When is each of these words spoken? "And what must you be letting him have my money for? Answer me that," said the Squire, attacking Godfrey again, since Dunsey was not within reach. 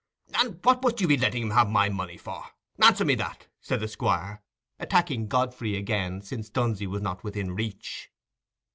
"And 0.33 0.57
what 0.65 0.81
must 0.81 0.99
you 0.99 1.07
be 1.07 1.15
letting 1.15 1.43
him 1.43 1.49
have 1.51 1.69
my 1.69 1.87
money 1.87 2.17
for? 2.17 2.45
Answer 2.81 3.05
me 3.05 3.13
that," 3.13 3.49
said 3.59 3.81
the 3.81 3.87
Squire, 3.87 4.41
attacking 4.79 5.27
Godfrey 5.27 5.75
again, 5.77 6.23
since 6.23 6.49
Dunsey 6.49 6.87
was 6.87 7.03
not 7.03 7.23
within 7.23 7.51
reach. 7.53 8.09